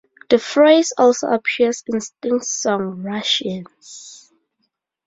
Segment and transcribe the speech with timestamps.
[0.31, 4.31] The phrase also appears in Sting's song "Russians".